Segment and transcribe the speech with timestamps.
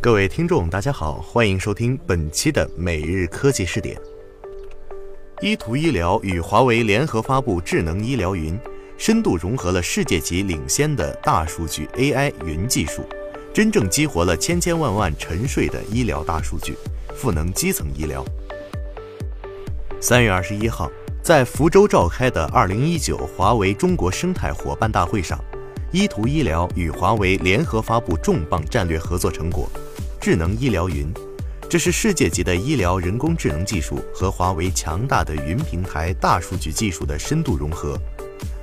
[0.00, 3.98] 各位听众，大家好，欢迎收听本期的每日科技视点。
[5.40, 8.58] 医图医疗与华为联合发布智能医疗云，
[8.98, 13.02] 深度融合了世界级领先的大数据 AI 云技术，
[13.54, 16.76] 真正激活了千千万万沉睡的医疗大数据，
[17.16, 18.22] 赋能基层医疗。
[20.00, 20.90] 三月二十一号。
[21.24, 25.42] 在福州召开的二零一九华为中国生态伙伴大会上，
[25.90, 29.66] 依图医疗与华为联合发布重磅战略合作成果。
[30.20, 31.10] 智能医疗云，
[31.66, 37.98] 这是世界级的医疗人工智能技术和华为强大的云平台大数据技术的深度融合。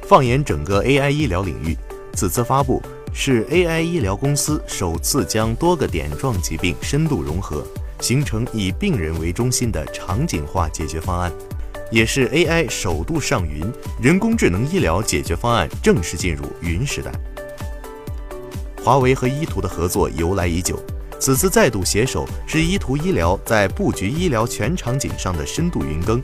[0.03, 1.75] 放眼整个 AI 医疗领域，
[2.13, 2.79] 此次发布
[3.11, 7.65] 是 AI 医疗公司首次将多个点状疾病深度融合，
[8.01, 11.31] 形成以病人为中心的场景化解决方案，
[11.91, 13.61] 也是 AI 首度上云，
[14.01, 17.11] 人工智能医疗解决方案正式进入云时代。
[18.81, 20.79] 华为和依图的合作由来已久。
[21.19, 26.19] 此次再度携手，是依图医疗在布局医疗全场景上的深度云更。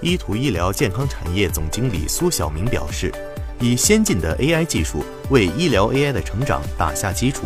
[0.00, 3.12] 依图医疗健康产业总经理苏晓明表示，
[3.60, 7.44] 以先进的 AI 技术为医疗 AI 的成长打下基础，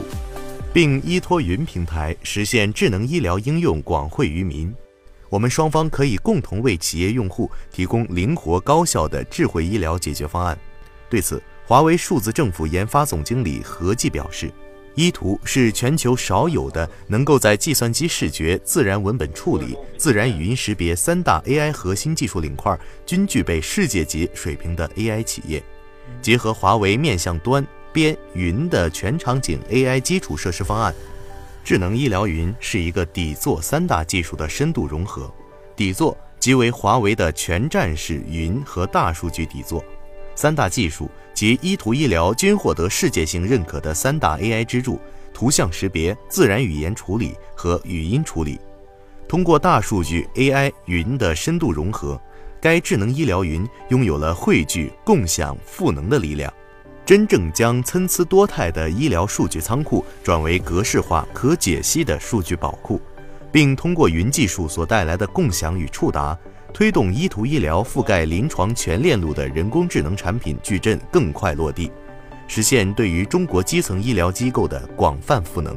[0.73, 4.75] 并依托云平台实现智能医疗应用广惠于民。
[5.33, 10.59] 我们双方可以共同为企业用户提供灵活高效的智慧医疗解决方案。
[11.09, 14.53] 对此，华为数字政府研发总经理何继表示。
[14.95, 25.63] 依图是全球少有的能够在计算机视觉、自然文本处理、自然语音识别三大 AI 核心技术领块均具备世界级水平的 AI 企业。
[26.21, 30.95] 结合华为面向端、边、云的全场景 AI 基础设施方案，
[31.65, 35.33] 智能医疗云是一个底座三大技术的深度融合。
[35.77, 39.83] 底座即为华为的全站式云和大数据底座。
[40.35, 44.99] 三大技术及依图医疗均获得世界性认可的三大 AI 支柱：
[45.33, 48.59] 图像识别、自然语言处理和语音处理。
[49.29, 52.21] 通过大数据 AI 云的深度融合，
[52.61, 56.53] 该智能医疗云拥有了汇聚、共享、赋能的力量，
[57.05, 63.01] 真正将参差多态的医疗数据仓库转为格式化、可解析的数据宝库，
[63.51, 66.39] 并通过云技术所带来的共享与触达。
[66.73, 71.93] 推动依图医疗覆盖临床全链路的人工智能产品矩阵更快落地，
[72.49, 75.77] 实现对于中国基层医疗机构的广泛赋能。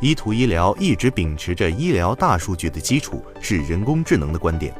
[0.00, 4.74] 依图医疗一直秉持着医疗大数据的基础是人工智能的观点。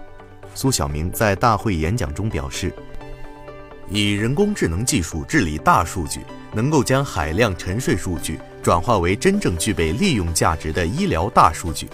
[0.52, 2.74] 苏晓明在大会演讲中表示，
[3.88, 6.20] 以人工智能技术治理大数据，
[6.52, 11.88] 能够将海量沉睡数据转化为真正具备利用价值的医疗大数据。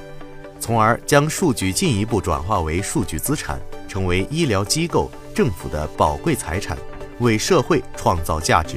[0.59, 6.79] 从而将数据进一步转化为数据资产，成为医疗机构、政府的宝贵财产，
[7.19, 8.77] 为社会创造价值。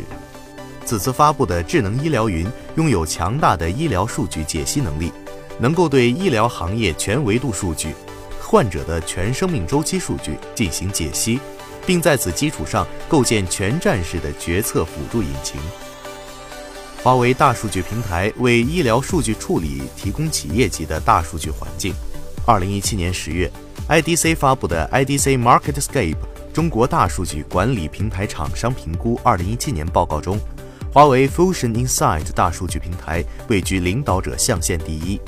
[0.83, 5.11] 此次发布的智能医疗云拥有强大的医疗数据解析能力，
[5.59, 7.95] 能够对医疗行业全维度数据、
[8.41, 11.39] 患者的全生命周期数据进行解析，
[11.85, 15.59] 并在此基础上构建全站式的决策辅助引擎。
[17.03, 21.93] 华为大数据平台为医疗数据处理提供企业级的大数据环境。
[22.47, 23.51] 二零一七年十月
[23.87, 26.15] ，IDC 发布的 IDC MarketScape
[26.51, 30.39] 中国大数据管理平台厂商评估二零一七年报告中，
[30.91, 35.19] 华为 Fusion Insight 大数据平台位居领导者象限第一。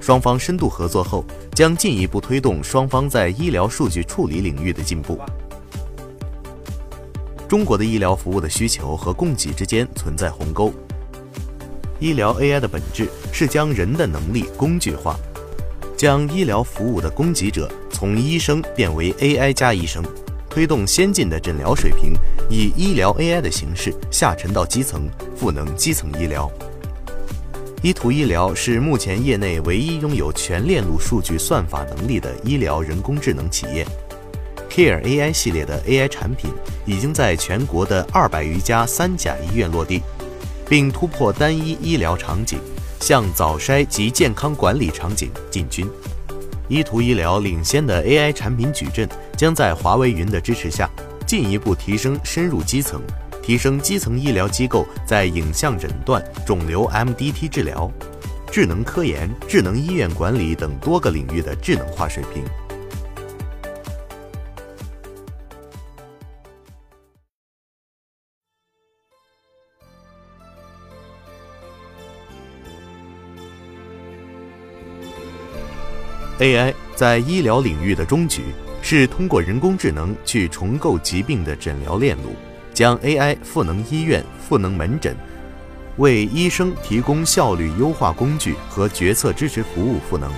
[0.00, 1.22] 双方深度合作后，
[1.54, 5.20] 将进一步推动双方在医疗数据处理领域的进步。
[7.50, 10.72] 中国的医疗服务的需求和供给之间存在鸿沟。
[11.98, 15.18] 医疗 AI 的本质是将人的能力工具化，
[15.96, 20.00] 将医疗服务的供给者从医生变为 AI 加医生，
[20.48, 22.12] 推动先进的诊疗水平
[22.48, 26.48] 以医疗 AI 的形式下沉到基层，赋能基层医疗。
[27.82, 33.84] 依图医疗是目前业内唯一拥有全链路数据算法能力的医疗人工智能企业。
[34.70, 36.50] Care AI 系列的 AI 产品
[36.86, 40.00] 已经在全国的二百余家三甲医院落地。
[40.70, 42.60] 并突破单一医疗场景，
[43.00, 45.84] 向早筛及健康管理场景进军。
[46.68, 50.88] 依图医疗领先的 AI 产品矩阵，将在华为云的支持下，
[51.26, 53.02] 进一步提升深入基层，
[53.42, 57.90] 提升基层医疗机构在影像诊断、肿瘤 MDT 治疗、
[58.48, 62.44] 智能科研、智能医院管理等多个领域的智能化水平。
[76.40, 78.44] AI 在医疗领域的终局
[78.80, 82.34] 是通过人工智能去重构疾病的诊疗链路，
[82.72, 85.14] 将 AI 赋能医院、赋能门诊，
[85.98, 90.32] 为医生提供效率优化工具和决策支持服务赋能。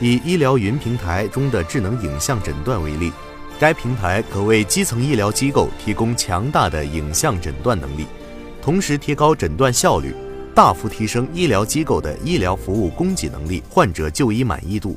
[0.00, 3.12] 以医疗云平台中的智能影像诊断为例，
[3.60, 8.04] 该平台可为基层医疗机构提供强大的影像诊断能力，
[8.60, 10.12] 同时提高诊断效率，
[10.56, 14.96] 大幅提升医疗机构的医疗服务供给能力、患者就医满意度。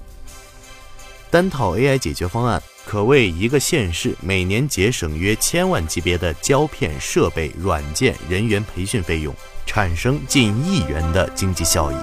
[1.33, 9.33] 单套 AI 解决方案可为一个县市每年节省约千万级别的胶片、设备、软件、人员培训费用，
[9.65, 11.95] 产生近亿元的经济效益。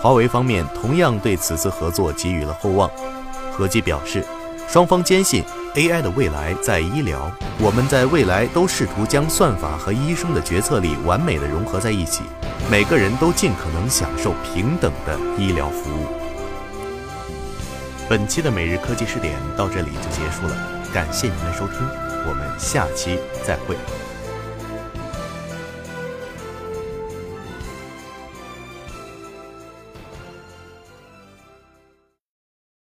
[0.00, 2.90] 华为方面同样对此次合作给予了厚望。
[3.52, 4.24] 合集表示，
[4.66, 5.44] 双方坚信
[5.76, 7.30] AI 的未来在医疗，
[7.60, 12.22] 我们在未来都试图将算法和医生的决策力完美的融合在一起，
[12.68, 16.25] 每个人都尽可能享受平等的医疗服务。
[18.08, 20.56] 本期的每日科技视点到这里就结束了，
[20.94, 21.78] 感谢您的收听，
[22.24, 23.76] 我们下期再会。